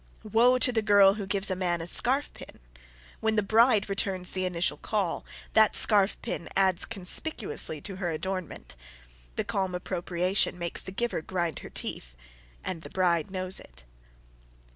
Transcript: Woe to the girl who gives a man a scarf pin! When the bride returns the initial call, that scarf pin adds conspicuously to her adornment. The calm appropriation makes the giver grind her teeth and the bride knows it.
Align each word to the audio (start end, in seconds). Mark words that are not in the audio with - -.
Woe 0.23 0.57
to 0.57 0.71
the 0.71 0.81
girl 0.81 1.13
who 1.13 1.27
gives 1.27 1.51
a 1.51 1.55
man 1.55 1.79
a 1.79 1.85
scarf 1.85 2.33
pin! 2.33 2.59
When 3.19 3.35
the 3.35 3.43
bride 3.43 3.87
returns 3.87 4.31
the 4.31 4.45
initial 4.45 4.77
call, 4.77 5.23
that 5.53 5.75
scarf 5.75 6.19
pin 6.23 6.49
adds 6.57 6.85
conspicuously 6.85 7.81
to 7.81 7.97
her 7.97 8.09
adornment. 8.09 8.75
The 9.35 9.43
calm 9.43 9.75
appropriation 9.75 10.57
makes 10.57 10.81
the 10.81 10.91
giver 10.91 11.21
grind 11.21 11.59
her 11.59 11.69
teeth 11.69 12.15
and 12.63 12.81
the 12.81 12.89
bride 12.89 13.29
knows 13.29 13.59
it. 13.59 13.83